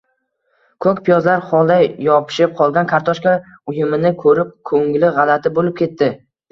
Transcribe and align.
koʼk 0.85 1.01
piyozlar 1.09 1.43
xolday 1.49 1.85
yopishib 2.07 2.57
qolgan 2.63 2.91
kartoshka 2.95 3.37
uyumini 3.75 4.17
koʼrib, 4.25 4.53
koʼngli 4.73 5.07
gʼalati 5.21 5.55
boʼlib 5.61 5.81
ketdi. 5.85 6.15